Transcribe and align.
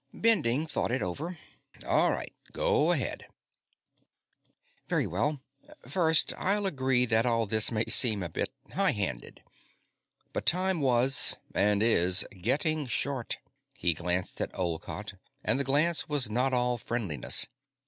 Bending 0.15 0.65
thought 0.65 0.89
it 0.89 1.03
over. 1.03 1.37
"All 1.85 2.09
right. 2.09 2.33
Go 2.53 2.91
ahead." 2.91 3.27
"Very 4.87 5.05
well. 5.05 5.41
First, 5.87 6.33
I'll 6.39 6.65
agree 6.65 7.05
that 7.05 7.27
all 7.27 7.45
this 7.45 7.69
may 7.71 7.85
seem 7.85 8.23
a 8.23 8.29
bit 8.29 8.51
high 8.73 8.93
handed. 8.93 9.43
But 10.33 10.47
time 10.47 10.81
was 10.81 11.37
and 11.53 11.83
is 11.83 12.25
getting 12.31 12.87
short." 12.87 13.37
He 13.75 13.93
glanced 13.93 14.41
at 14.41 14.57
Olcott, 14.57 15.13
and 15.43 15.59
the 15.59 15.63
glance 15.63 16.09
was 16.09 16.31
not 16.31 16.51
all 16.51 16.79
friendliness. 16.79 17.45